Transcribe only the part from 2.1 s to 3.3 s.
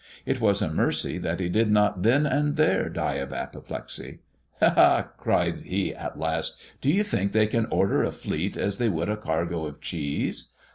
and there die